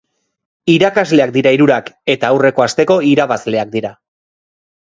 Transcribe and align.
Irakasleak 0.75 1.33
dira 1.35 1.51
hirurak, 1.57 1.91
eta 2.13 2.31
aurreko 2.37 2.65
asteko 2.67 2.99
irabazleak 3.13 3.73
dira. 3.77 3.93